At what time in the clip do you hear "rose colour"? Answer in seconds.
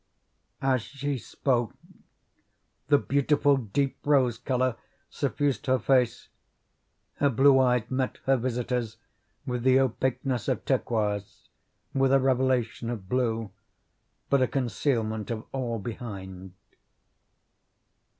4.03-4.75